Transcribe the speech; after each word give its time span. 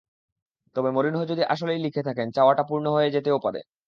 তবে 0.75 0.89
মরিনহো 0.91 1.23
যদি 1.25 1.43
আসলেই 1.53 1.79
লিখে 1.79 2.01
থাকেন, 2.03 2.27
চাওয়াটা 2.31 2.63
পূর্ণ 2.69 2.85
হয়ে 2.95 3.13
যেতেও 3.15 3.37
পারে। 3.39 3.59